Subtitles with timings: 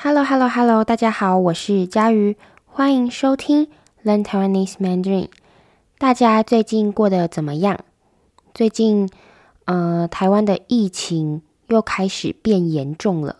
[0.00, 3.66] Hello，Hello，Hello，大家好，我是佳瑜，欢迎收听
[4.04, 5.26] Learn Taiwanese Mandarin。
[5.98, 7.80] 大家最近过得怎么样？
[8.54, 9.10] 最近，
[9.64, 13.38] 呃，台湾的疫情又开始变严重了，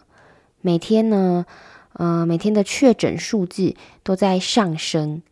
[0.61, 1.47] 每天呢，
[1.93, 5.23] 呃，每天的确诊数字都在上升。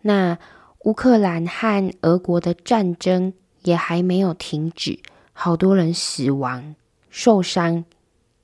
[0.00, 0.36] 那
[0.80, 4.98] 乌克兰和俄国的战争也还没有停止，
[5.32, 6.74] 好多人死亡、
[7.08, 7.84] 受伤，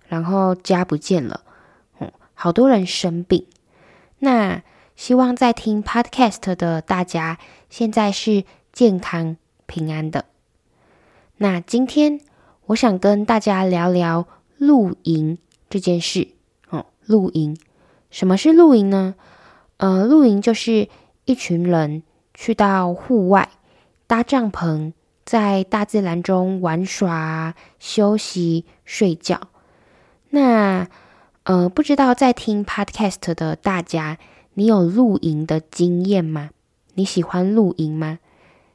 [0.06, 1.40] 然后家不见了。
[2.40, 3.46] 好多人生病，
[4.20, 4.62] 那
[4.94, 7.36] 希望在听 Podcast 的大家
[7.68, 10.24] 现在是健康平安的。
[11.38, 12.20] 那今天
[12.66, 15.38] 我想跟大家聊聊露营
[15.68, 16.28] 这件事。
[16.70, 17.58] 哦，露营，
[18.12, 19.16] 什么是露营呢？
[19.78, 20.88] 呃，露营就是
[21.24, 23.48] 一群人去到户外
[24.06, 24.92] 搭帐篷，
[25.24, 29.40] 在大自然中玩耍、休息、睡觉。
[30.30, 30.86] 那
[31.48, 34.18] 呃，不知道在听 Podcast 的大家，
[34.52, 36.50] 你有露营的经验吗？
[36.92, 38.18] 你喜欢露营吗？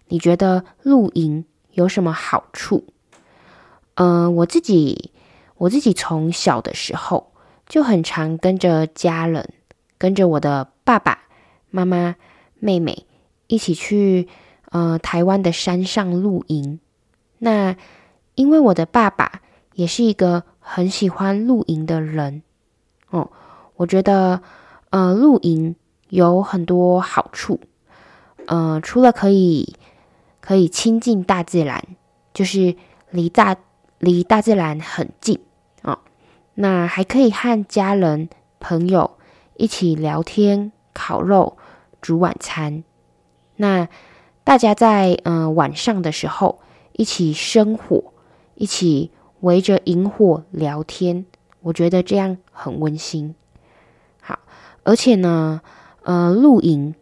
[0.07, 2.85] 你觉得露营有什么好处？
[3.93, 5.11] 呃，我自己，
[5.57, 7.31] 我自己从小的时候
[7.67, 9.53] 就很常跟着家人，
[9.99, 11.25] 跟着我的爸爸
[11.69, 12.15] 妈妈、
[12.57, 13.05] 妹妹
[13.45, 14.27] 一起去
[14.71, 16.79] 呃台湾的山上露营。
[17.37, 17.75] 那
[18.33, 19.43] 因为我的爸爸
[19.75, 22.41] 也是一个很喜欢露营的人。
[23.13, 23.29] 哦，
[23.75, 24.41] 我觉得，
[24.89, 25.75] 呃，露营
[26.09, 27.59] 有很多好处，
[28.47, 29.75] 呃，除了可以
[30.41, 31.85] 可以亲近大自然，
[32.33, 32.75] 就是
[33.11, 33.55] 离大
[33.99, 35.39] 离大自然很近，
[35.83, 35.99] 哦，
[36.55, 39.11] 那还可以和家人朋友
[39.57, 41.57] 一起聊天、烤肉、
[42.01, 42.83] 煮晚餐。
[43.57, 43.87] 那
[44.43, 46.61] 大家在呃晚上的时候
[46.93, 48.05] 一起生火，
[48.55, 51.27] 一起围着萤火聊天。
[51.63, 53.33] 我觉得这样很温馨，
[54.21, 54.37] 好，
[54.83, 55.61] 而且呢，
[56.01, 56.93] 呃，露营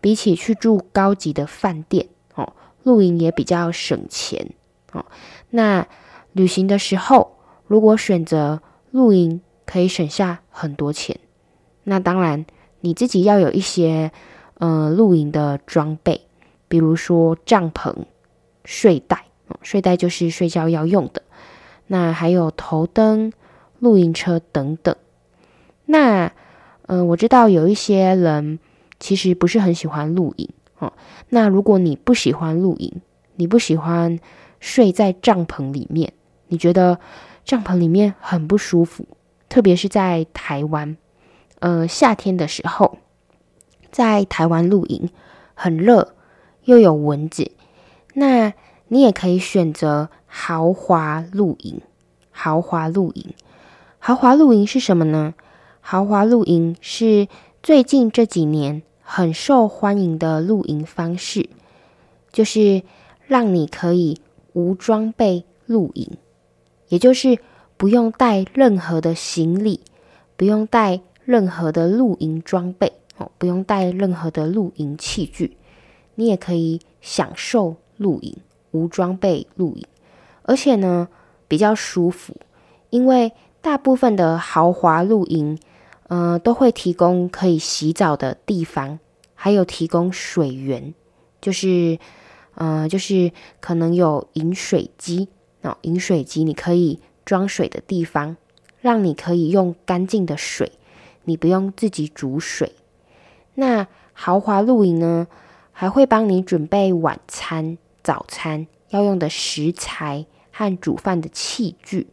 [0.00, 2.52] 比起去住高级的饭店哦，
[2.82, 4.54] 露营也比较省钱
[4.90, 5.06] 哦。
[5.50, 5.86] 那
[6.32, 7.36] 旅行的时候，
[7.68, 11.20] 如果选择露营，可以省下很多钱。
[11.84, 12.44] 那当然，
[12.80, 14.10] 你自己要有一些
[14.54, 16.22] 呃露营的装备，
[16.66, 17.94] 比如说帐篷、
[18.64, 21.22] 睡袋，哦，睡袋就是睡觉要用的。
[21.86, 23.32] 那还有头灯。
[23.78, 24.96] 露营车等等，
[25.86, 26.32] 那
[26.86, 28.58] 嗯、我知道有一些人
[28.98, 30.92] 其实不是很喜欢露营哦。
[31.28, 33.00] 那如果你不喜欢露营，
[33.36, 34.18] 你不喜欢
[34.58, 36.14] 睡在帐篷里面，
[36.48, 36.98] 你觉得
[37.44, 39.06] 帐篷里面很不舒服，
[39.48, 40.96] 特别是在台湾，
[41.60, 42.98] 呃，夏天的时候，
[43.90, 45.10] 在台湾露营
[45.54, 46.14] 很热，
[46.64, 47.52] 又有蚊子，
[48.14, 48.54] 那
[48.88, 51.82] 你也可以选择豪华露营，
[52.30, 53.34] 豪华露营。
[54.08, 55.34] 豪华露营是什么呢？
[55.82, 57.28] 豪华露营是
[57.62, 61.50] 最近这几年很受欢迎的露营方式，
[62.32, 62.84] 就是
[63.26, 64.18] 让你可以
[64.54, 66.16] 无装备露营，
[66.88, 67.38] 也就是
[67.76, 69.82] 不用带任何的行李，
[70.38, 75.58] 不用带任何的露营装备，哦，不用带任何的露营器具，
[76.14, 78.34] 你也可以享受露营，
[78.70, 79.84] 无装备露营，
[80.44, 81.08] 而且呢，
[81.46, 82.34] 比较舒服，
[82.88, 83.34] 因为。
[83.60, 85.58] 大部分的豪华露营，
[86.08, 88.98] 呃，都会提供可以洗澡的地方，
[89.34, 90.94] 还有提供水源，
[91.40, 91.98] 就是，
[92.54, 95.28] 呃，就是可能有饮水机
[95.62, 98.36] 哦，饮水机你可以装水的地方，
[98.80, 100.72] 让你可以用干净的水，
[101.24, 102.72] 你不用自己煮水。
[103.54, 105.26] 那豪华露营呢，
[105.72, 112.06] 还会帮你准备晚餐、早餐要用的食材和煮饭的器具。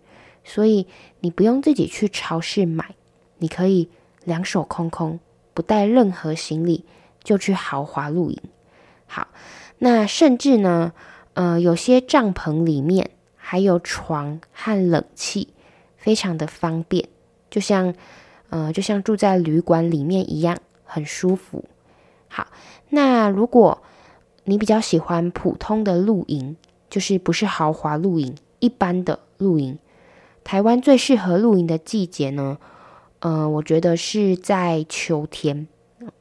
[0.45, 0.87] 所以
[1.19, 2.95] 你不用自己去超市买，
[3.39, 3.89] 你可以
[4.23, 5.19] 两手空空，
[5.53, 6.85] 不带任何行李
[7.23, 8.39] 就去豪华露营。
[9.07, 9.27] 好，
[9.79, 10.93] 那甚至呢，
[11.33, 15.49] 呃，有些帐篷里面还有床和冷气，
[15.97, 17.09] 非常的方便，
[17.49, 17.93] 就像
[18.49, 21.65] 呃，就像住在旅馆里面一样，很舒服。
[22.27, 22.47] 好，
[22.89, 23.81] 那如果
[24.43, 26.55] 你比较喜欢普通的露营，
[26.89, 29.77] 就是不是豪华露营，一般的露营。
[30.45, 32.59] 台湾最适合露营的季节呢，
[33.19, 35.67] 呃，我觉得是在秋天。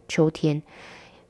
[0.09, 0.63] 秋天，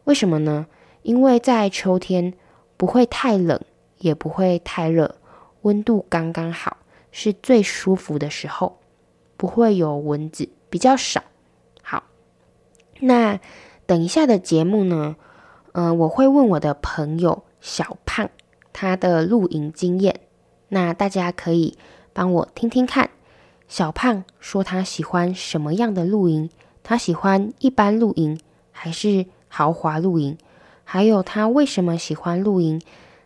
[0.04, 0.68] 为什么呢？
[1.02, 2.34] 因为在秋天
[2.76, 3.60] 不会太冷，
[3.98, 5.16] 也不会太热，
[5.62, 6.76] 温度刚刚好，
[7.10, 8.78] 是最舒服的时候，
[9.36, 11.20] 不会有蚊子，比较少。
[11.82, 12.04] 好，
[13.00, 13.40] 那
[13.86, 15.16] 等一下的节目呢，
[15.72, 18.30] 呃，我会问我的朋友小胖
[18.72, 20.20] 他的露营经验，
[20.68, 21.76] 那大家可以。
[22.14, 23.10] 帮我听听看，
[23.68, 26.48] 小胖说他喜欢什么样的露营？
[26.84, 28.38] 他喜欢一般露营
[28.70, 30.38] 还是豪华露营？
[30.84, 32.80] 还有他为什么喜欢露营？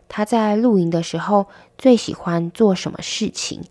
[0.07, 1.45] 他在露营的时候
[1.77, 3.61] 最喜欢做什么事情？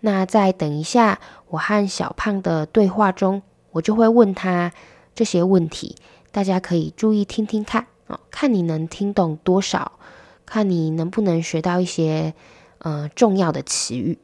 [0.00, 1.18] 那在等一下
[1.48, 3.42] 我和小胖的对话中，
[3.72, 4.72] 我就会问他
[5.16, 5.96] 这些问题，
[6.30, 9.98] 大家可以注意听听看哦，看你能听懂多少，
[10.46, 12.34] 看你能不能学到一些
[12.78, 14.16] 呃重要的词语。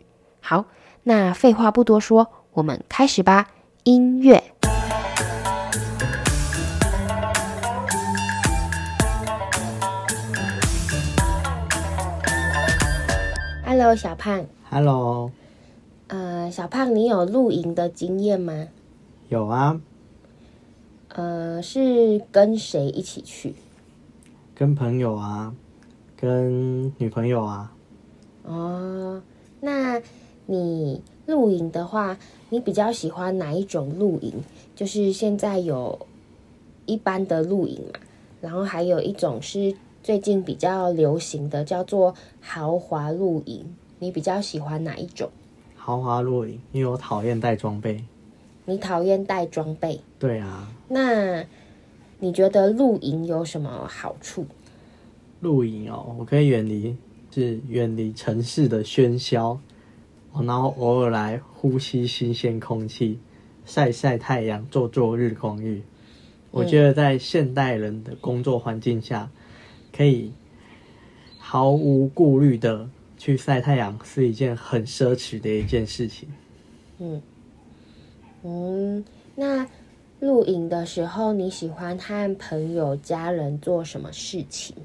[0.48, 0.66] 好，
[1.02, 3.48] 那废话不多说，我们开始吧。
[3.82, 4.40] 音乐。
[13.64, 14.46] Hello，小胖。
[14.70, 15.32] Hello。
[16.06, 18.68] 呃，小胖，你有露营的经验吗？
[19.28, 19.80] 有啊。
[21.08, 23.56] 呃，是跟谁一起去？
[24.54, 25.52] 跟朋友啊，
[26.16, 27.72] 跟女朋友啊。
[28.44, 29.20] 哦，
[29.58, 30.00] 那
[30.46, 32.16] 你露营的话，
[32.50, 34.32] 你比较喜欢哪一种露营？
[34.74, 36.06] 就是现在有
[36.86, 38.00] 一般的露营嘛，
[38.40, 43.64] 然后还有一种是最近比较流行的，叫做豪华露营。
[43.98, 45.30] 你比较喜欢哪一种？
[45.74, 48.04] 豪华露营，因为我讨厌带装备。
[48.66, 50.00] 你讨厌带装备？
[50.18, 50.70] 对啊。
[50.88, 51.44] 那
[52.18, 54.44] 你觉得露营有什么好处？
[55.40, 56.96] 露营哦，我可以远离，
[57.30, 59.58] 是远离城市的喧嚣，
[60.44, 63.18] 然后偶尔来呼吸新鲜空气，
[63.64, 65.82] 晒晒太阳，做做日光浴。
[66.50, 69.30] 我觉得在现代人的工作环境下，
[69.92, 70.32] 可以
[71.38, 72.88] 毫无顾虑的。
[73.18, 76.28] 去晒太阳是一件很奢侈的一件事情。
[76.98, 77.22] 嗯
[78.42, 79.04] 嗯，
[79.34, 79.66] 那
[80.20, 84.76] 露营的时候，你喜欢和朋友、家人做什么事情？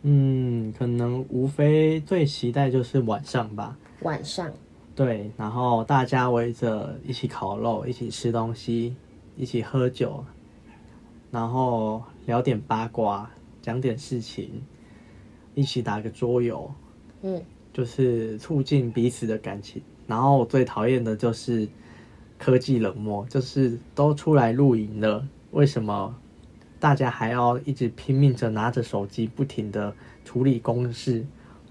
[0.00, 3.76] 嗯，可能无非最期待就是晚上吧。
[4.02, 4.50] 晚上。
[4.94, 8.94] 对，然后大家围着一起烤肉，一起吃东西，
[9.36, 10.24] 一起喝酒，
[11.30, 14.62] 然后聊点八卦，讲点事情。
[15.54, 16.72] 一起打个桌游，
[17.20, 17.42] 嗯，
[17.74, 19.82] 就是促进彼此的感情。
[20.06, 21.68] 然后我最讨厌的就是
[22.38, 26.14] 科技冷漠，就是都出来露营了，为什么
[26.80, 29.94] 大家还要一直拼命着拿着手机，不停的
[30.24, 31.22] 处理公事，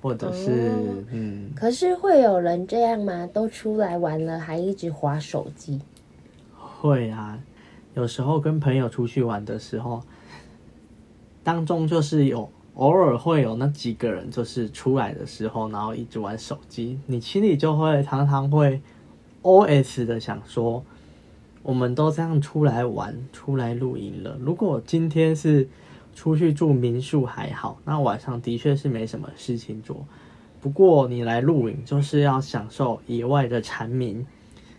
[0.02, 1.52] 或者是、哦、嗯？
[1.56, 3.28] 可是会有人这样吗？
[3.32, 5.80] 都出来玩了，还一直划手机？
[6.58, 7.40] 会啊，
[7.94, 10.02] 有时候跟朋友出去玩的时候，
[11.44, 12.50] 当中就是有。
[12.76, 18.82] 偶尔会有那几个人，就是出来的时候，然后一直玩手机，你心里就会常常会
[19.42, 20.82] OS 的想说，
[21.64, 25.68] 我们都这样出来玩、出来露营了，如果今天是
[26.22, 30.06] 出去住民宿还好，那晚上的确是没什么事情做。
[30.62, 34.24] 不过你来露营，就是要享受野外的蝉鸣，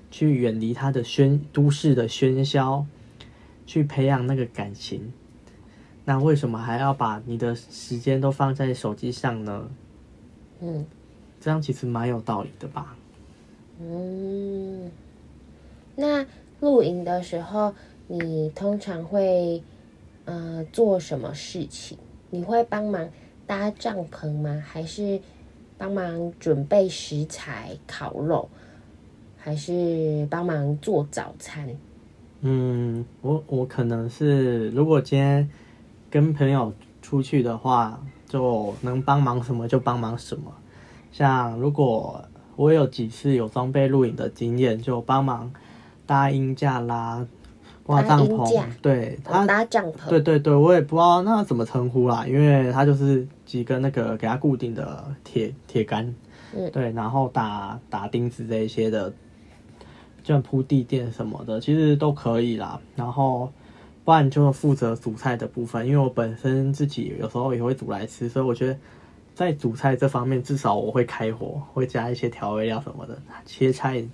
[0.08, 2.86] 去远离它的喧都市的喧嚣，
[3.66, 5.12] 去培养那个感情。
[6.04, 9.68] 那为什么还要把你的时间都放在手机上呢？
[10.60, 10.86] 嗯，
[11.40, 12.96] 这样其实蛮有道理的吧？
[13.80, 14.88] 嗯，
[15.96, 16.24] 那
[16.60, 17.74] 露营的时候，
[18.06, 19.60] 你通常会
[20.24, 21.98] 呃做什么事情？
[22.30, 23.08] 你会帮忙
[23.46, 24.62] 搭帐篷吗？
[24.66, 25.20] 还是
[25.76, 28.48] 帮忙准备食材、烤肉？
[29.38, 31.68] 还是帮忙做早餐？
[32.40, 35.48] 嗯，我我可能是如果今天。
[36.12, 37.98] 跟朋友出去的话，
[38.28, 40.52] 就能帮忙什么就帮忙什么。
[41.10, 42.22] 像如果
[42.54, 45.50] 我有几次有装备露营的经验，就帮忙
[46.04, 47.26] 搭音架啦、
[47.84, 48.64] 挂帐篷。
[48.80, 50.08] 对，他搭帐篷。
[50.08, 56.14] 对对对，我也不知道那怎么称呼啦，因为他就是几根那个给他固定的铁铁杆，
[56.56, 59.12] 嗯，对，然后打打钉子这一些的，
[60.22, 62.80] 这样铺地垫什么的，其实都可以啦。
[62.96, 63.50] 然后。
[64.04, 68.76] 不然就负责煮菜的部分，因为我本身自己有时候也会煮来吃，所以我觉得
[69.32, 74.04] 在煮菜这方面，至少我会开火，会加一些调味料什么的，切菜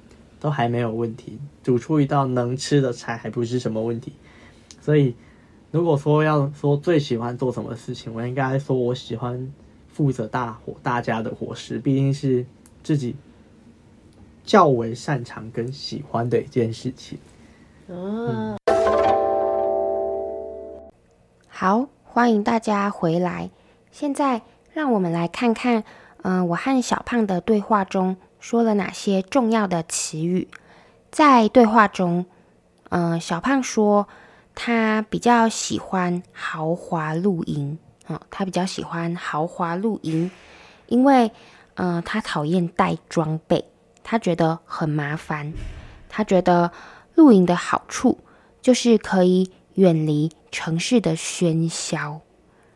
[0.40, 4.12] 都还没有问题，煮出一道能吃的菜还不是什么问题。
[4.80, 5.14] 所以
[5.70, 9.52] 如果说要说最喜欢做什么事情，我应该说我喜欢
[9.88, 12.46] 负责大伙大家的伙食，毕竟是
[12.82, 13.14] 自己
[14.44, 17.18] 较为擅长跟喜欢的一件事情。
[17.88, 18.56] 嗯。
[21.48, 23.50] 好，欢迎大家回来。
[23.90, 24.42] 现在
[24.72, 25.82] 让我们来看看，
[26.22, 30.48] 嗯、呃，我和小胖的对话中说了哪些重要的词语。
[31.10, 32.26] 在对话中，
[32.90, 34.06] 嗯、小胖说
[34.54, 40.30] 他比较喜欢豪华露营，啊、他比较喜欢豪华露营，
[40.86, 41.32] 因为，
[41.74, 43.64] 嗯、他讨厌带装备，
[44.02, 45.52] 他觉得很麻烦。
[46.08, 46.72] 他觉得
[47.14, 48.18] 露营的好处
[48.60, 52.20] 就是可以远离城市的喧嚣。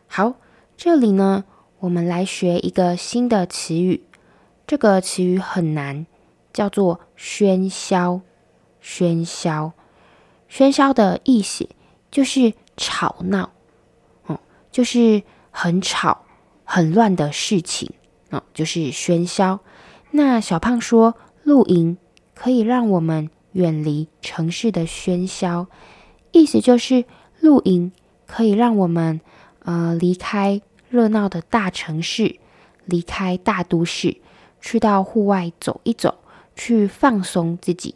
[0.07, 0.35] 好，
[0.77, 1.43] 这里呢，
[1.79, 4.03] 我们来学一个新的词语。
[4.67, 6.05] 这个词语很难，
[6.51, 8.21] 叫做喧嚣。
[8.85, 9.71] 喧嚣，
[10.51, 11.69] 喧嚣的意思
[12.11, 13.51] 就是吵闹，
[14.25, 14.41] 哦，
[14.73, 16.25] 就是很吵、
[16.65, 17.89] 很乱的事情，
[18.29, 19.61] 哦，就是喧嚣。
[20.11, 21.97] 那小胖说，露营
[22.35, 25.67] 可以让我们远离城市的喧嚣，
[26.33, 27.05] 意思就是
[27.39, 27.93] 露营
[28.27, 29.21] 可以让我们
[29.59, 32.37] 呃离开热闹的大城市，
[32.83, 34.17] 离开大都市，
[34.63, 36.19] 去到户外走一走，
[36.55, 37.95] 去放松自己。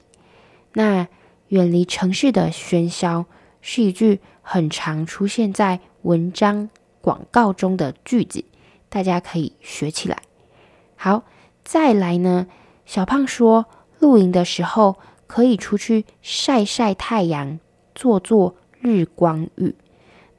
[0.73, 1.07] 那
[1.47, 3.25] 远离城市的喧嚣
[3.61, 6.69] 是一句很常出现在文章、
[6.99, 8.43] 广告中的句子，
[8.89, 10.21] 大家可以学起来。
[10.97, 11.23] 好，
[11.63, 12.47] 再来呢，
[12.85, 13.67] 小胖说，
[13.99, 17.59] 露营的时候可以出去晒晒太阳，
[17.95, 19.73] 做做日光浴。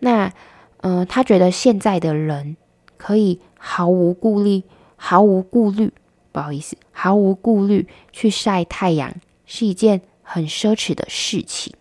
[0.00, 0.34] 那，
[0.82, 2.58] 呃，他觉得现在的人
[2.98, 4.62] 可以毫无顾虑、
[4.96, 5.92] 毫无顾虑，
[6.32, 9.14] 不好意思，毫无顾虑去晒太阳，
[9.46, 10.02] 是一件。
[10.30, 11.72] 很奢侈的事情，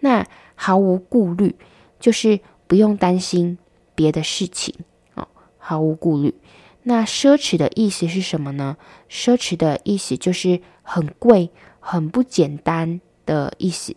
[0.00, 1.56] 那毫无顾虑
[1.98, 3.56] 就是不用担心
[3.94, 4.74] 别的事情
[5.14, 5.26] 哦，
[5.56, 6.34] 毫无顾虑。
[6.82, 8.76] 那奢侈的意思是什么呢？
[9.08, 13.96] 奢侈的意思就是很贵、很不简单的意思。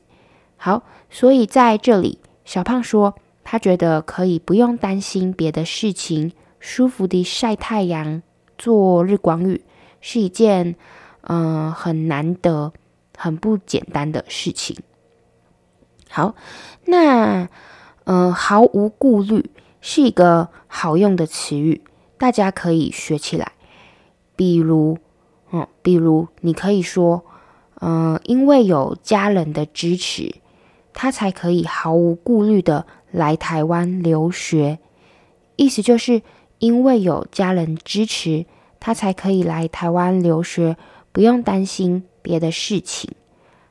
[0.56, 6.32] 好，所以在这里，小胖说他觉得可以不用担心别的事情，
[6.62, 8.24] 舒服地晒太阳、
[8.58, 9.62] 做日光浴，
[10.01, 10.75] 是一件
[11.22, 12.74] 嗯、很难得。
[13.17, 14.75] 很不简单的事情。
[16.10, 16.34] 好，
[16.86, 17.48] 那
[18.05, 21.84] 呃，毫无顾虑是一个好用的词语，
[22.17, 23.51] 大家可以学起来。
[24.36, 24.98] 比如，
[25.51, 27.24] 嗯，比如你可以说，
[27.79, 30.34] 嗯、因为有家人的支持，
[30.91, 34.79] 他才可以毫无顾虑的来台湾留学。
[35.58, 36.24] 意思就是
[36.58, 38.48] 因为有家人支持，
[38.82, 40.76] 他才可以来台湾留学，
[41.14, 42.04] 不用担心。
[42.24, 43.16] 别的事情，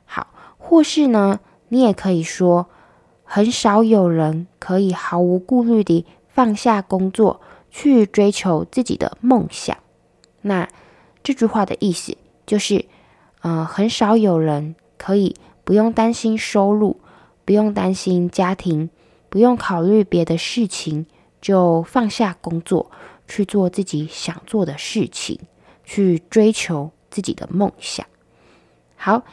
[0.03, 0.27] 好，
[0.57, 1.39] 或是呢，
[1.69, 2.67] 你也可以说，
[3.23, 7.39] 很少有人可以毫无顾虑地放下工作
[7.69, 9.77] 去追求自己的梦想。
[10.41, 10.67] 那
[11.23, 12.83] 这句话的意思就是，
[13.39, 16.99] 呃，很少有人可以不用担心收入，
[17.45, 18.89] 不用担心家庭，
[19.29, 21.05] 不用考虑别的事情，
[21.39, 22.91] 就放下工作
[23.31, 25.39] 去做自己想做的事情，
[25.85, 28.05] 去追求自己的梦想。
[28.97, 29.23] 好，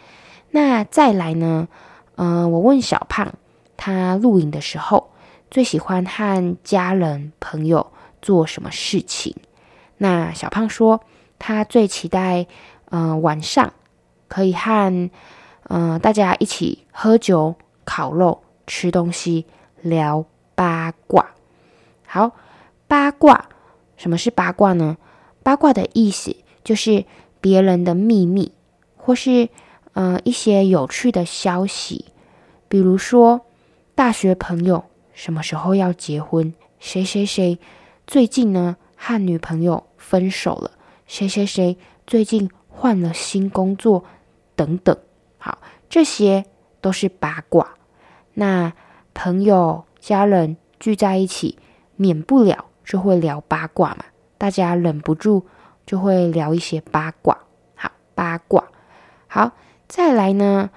[0.52, 1.66] 那再来呢？
[2.14, 3.34] 嗯、我问小胖，
[3.76, 5.10] 他露营的时候
[5.50, 9.34] 最喜欢和家人朋友做什么事情？
[9.96, 11.00] 那小胖说，
[11.40, 12.46] 他最期待，
[12.90, 13.72] 嗯、晚上
[14.28, 15.10] 可以和
[15.64, 19.44] 嗯、大家一起喝酒、烤肉、吃东西、
[19.82, 20.24] 聊
[20.54, 21.30] 八卦。
[22.06, 22.30] 好，
[22.86, 23.48] 八卦，
[23.98, 24.96] 什么是八卦呢？
[25.42, 27.04] 八卦的意思就是
[27.42, 28.52] 别人的秘密。
[28.96, 29.48] 或是，
[29.94, 32.06] 呃，一些有趣的消息，
[32.68, 33.42] 比如说，
[33.94, 36.54] 大学朋友什么时候要结婚？
[36.78, 37.58] 谁谁谁
[38.06, 40.72] 最近呢和女朋友分手了？
[41.06, 41.76] 谁谁谁
[42.06, 44.04] 最近换了新工作？
[44.54, 44.96] 等等，
[45.38, 46.44] 好，这些
[46.80, 47.74] 都是八卦。
[48.34, 48.72] 那
[49.14, 51.58] 朋友、家人聚在一起，
[51.96, 54.07] 免不了就会聊八卦嘛，
[54.38, 55.47] 大家忍不住
[55.85, 57.37] 就会聊一些八卦。
[57.75, 58.64] 好，八卦。
[59.26, 59.52] 好，
[59.87, 60.71] 再来呢，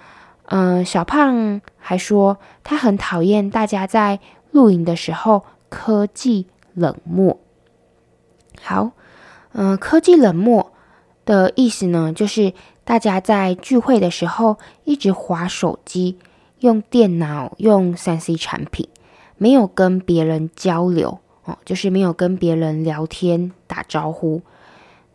[0.48, 4.20] 嗯、小胖还说他很讨厌大家在
[4.52, 7.40] 露营的时候科技冷漠。
[8.62, 8.92] 好，
[9.54, 10.74] 嗯、科技冷漠
[11.24, 12.54] 的意思呢，就是
[12.84, 16.20] 大家在聚会的时候一直划手机、
[16.60, 18.90] 用电脑、用 3C 产品，
[19.38, 24.42] 没有跟别人交流哦，就是没有跟别人聊天打招呼。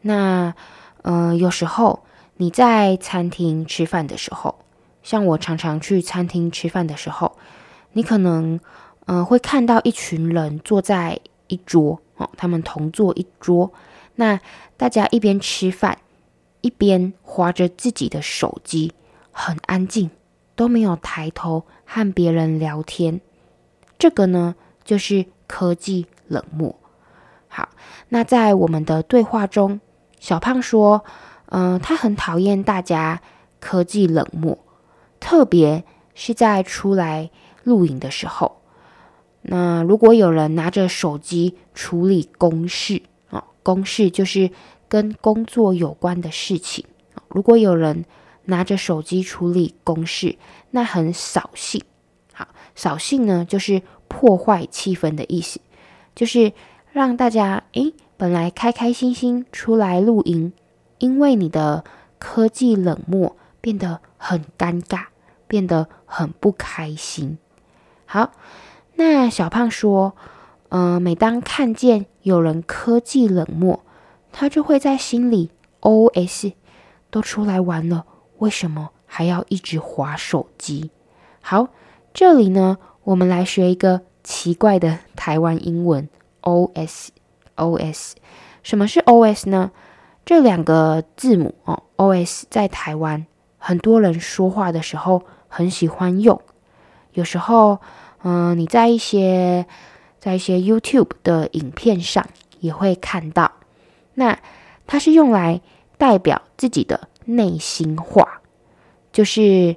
[0.02, 0.54] 那，
[1.02, 2.00] 嗯、呃，有时候。
[2.38, 4.56] 你在餐厅吃饭的时候，
[5.02, 7.38] 像我常常去餐厅吃饭的时候，
[7.92, 8.60] 你可能
[9.06, 13.72] 嗯、呃、会看到一群人坐在一桌哦，他们同坐一桌，
[14.16, 14.38] 那
[14.76, 15.96] 大家一边吃饭
[16.60, 18.92] 一边划着自己的手机，
[19.32, 20.10] 很安静，
[20.54, 23.22] 都没有抬头和别人聊天。
[23.98, 26.74] 这个呢，就是科技冷漠。
[27.48, 27.68] 好，
[28.08, 29.80] 那在我们的对话中，
[30.18, 31.04] 小胖说。
[31.48, 33.22] 嗯、他很讨厌大家
[33.60, 34.58] 科技冷漠，
[35.20, 37.30] 特别是在出来
[37.62, 38.62] 露营的时候。
[39.42, 44.50] 那如果有人拿着手机处理公事啊，公事就是
[44.88, 46.84] 跟工作有关的事情，
[47.28, 48.04] 如果有人
[48.46, 50.36] 拿着手机处理公事，
[50.72, 51.80] 那很扫兴。
[52.32, 55.60] 好，扫兴呢，就是破坏气氛的意思，
[56.16, 56.52] 就是
[56.90, 60.52] 让大家诶，本来开开心心出来露营，
[60.98, 61.84] 因为你的
[62.18, 65.04] 科技冷漠，变得很尴尬，
[65.46, 67.36] 变得很不开心。
[68.06, 68.32] 好，
[68.94, 70.14] 那小胖说，
[70.70, 73.80] 嗯、每当看见有人科技冷漠，
[74.32, 75.50] 他就会在心里
[75.82, 76.54] OS：
[77.10, 78.06] 都出来玩了，
[78.38, 80.90] 为什么还要一直划手机？
[81.42, 81.68] 好，
[82.14, 86.08] 这里呢，我们来学一个奇怪的台湾英文
[86.42, 87.10] OS。
[87.54, 88.12] OS，
[88.62, 89.70] 什么是 OS 呢？
[90.26, 96.38] 这两个字母哦，OS 在台湾很多人说话的时候很喜欢用，
[97.12, 97.78] 有时候，
[98.24, 99.64] 嗯、你在一些
[100.18, 102.26] 在一些 YouTube 的影片上
[102.60, 103.52] 也会看到。
[104.12, 104.38] 那
[104.86, 105.62] 它是用来
[105.96, 108.42] 代表自己的内心话，
[109.12, 109.76] 就是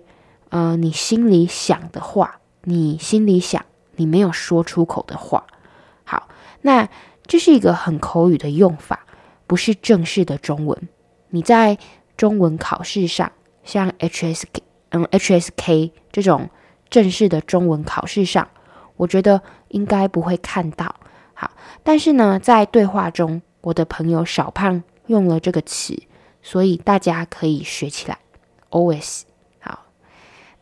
[0.50, 3.64] 呃，你心里想的话，你心里想
[4.00, 5.46] 你没有说出口的话。
[6.04, 6.28] 好，
[6.64, 6.90] 那。
[7.30, 9.06] 这是一个很口语的用法，
[9.46, 10.90] 不是正式的中文。
[11.28, 11.78] 你在
[12.18, 13.32] 中文考试上，
[13.64, 14.48] 像 HSK，
[14.90, 16.50] 嗯，HSK 这种
[16.90, 18.50] 正式的中文考试上，
[18.96, 20.96] 我觉得应该不会看到。
[21.36, 21.52] 好，
[21.84, 26.02] 但是呢，在对话中，我的朋友小胖用了这个词，
[26.42, 28.18] 所以大家可以学起来。
[28.72, 29.22] OS，
[29.60, 29.86] 好，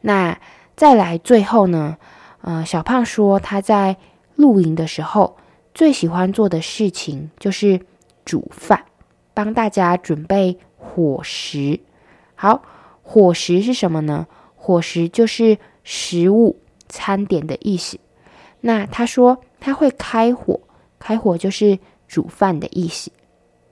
[0.01, 0.37] 那
[0.75, 1.95] 再来最后呢，
[2.47, 3.97] 呃，小胖说他在
[4.35, 5.35] 露营的时候。
[5.73, 7.81] 最喜欢做的事情就是
[8.25, 8.85] 煮饭，
[9.35, 11.81] 帮大家准备伙食。
[12.33, 12.63] 好，
[13.03, 14.25] 伙食是什么呢？
[14.55, 16.57] 伙食就是食物、
[16.89, 17.99] 餐点的意思。
[18.61, 20.61] 那他说他会开火，
[20.97, 21.77] 开火就是
[22.07, 23.11] 煮饭的意思。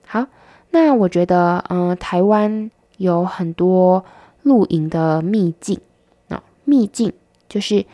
[0.06, 0.26] 好，
[0.70, 4.04] 那我觉得，嗯、台湾有很多
[4.42, 5.80] 露营的秘境
[6.28, 7.12] 啊，秘境
[7.48, 7.84] 就是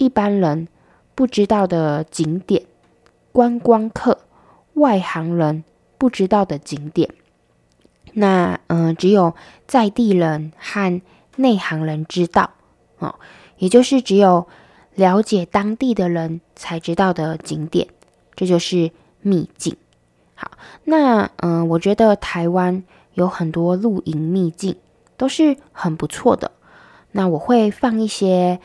[0.00, 0.66] 一般人
[1.14, 2.62] 不知道的景点。
[3.32, 4.18] 观光客、
[4.74, 5.62] 外行人
[5.98, 7.10] 不知道的景点，
[8.14, 9.34] 那嗯、只有
[9.68, 11.00] 在地人和
[11.36, 12.50] 内行人知道
[12.98, 13.14] 哦，
[13.58, 14.48] 也就是只有
[14.94, 17.86] 了解当地的人才知道的景点，
[18.34, 19.76] 这就是秘境。
[20.34, 20.50] 好，
[20.84, 22.82] 那嗯、我觉得台湾
[23.12, 24.74] 有很多露营秘境
[25.16, 26.50] 都是很不错的。
[27.12, 28.60] 那我会放一些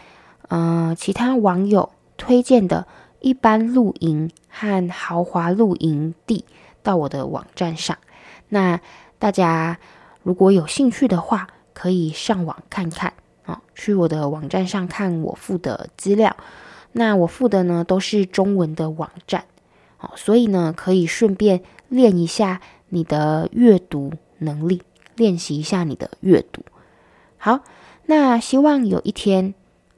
[0.49, 2.87] 呃，其他网友推荐的。
[3.21, 6.45] 一般露营和豪华露营地
[6.83, 7.97] 到我的网站上，
[8.49, 8.79] 那
[9.17, 9.79] 大家
[10.21, 16.37] 如果有兴趣的话，可以上网看看啊，去我的网站上看我附的资料。
[16.91, 19.45] 那我附的呢都是中文的网站，
[19.99, 24.83] 哦，所以呢可以顺便练一下你的阅读能力，
[25.15, 26.61] 练习一下你的阅读。
[27.37, 27.61] 好，
[28.05, 29.55] 那希望有一天，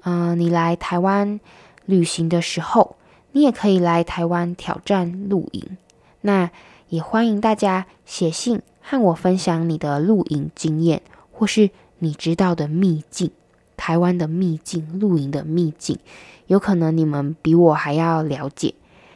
[0.10, 1.40] 嗯、你来台湾
[1.86, 2.96] 旅行的时候。
[3.34, 5.78] 你也可以来台湾挑战露营，
[6.22, 6.50] 那
[6.90, 13.30] 也欢迎大家写信和我分享你的露营经验，或是你知道的秘境，
[13.76, 16.00] 台湾的秘境，露营的秘境，
[16.48, 18.74] 有可能你们比我还要了解。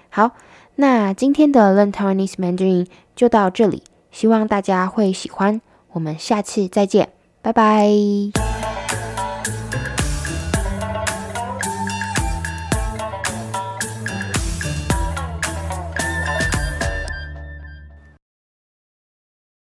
[0.10, 0.32] 好，
[0.76, 5.62] 那今天的 Learn Taiwanese Mandarin 就到这里，希望大家会喜欢，
[5.94, 7.10] 我们下次再见，
[7.42, 8.51] 拜拜。